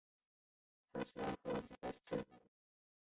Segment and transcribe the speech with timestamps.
[0.91, 1.13] 他是
[1.43, 2.25] 父亲的次子。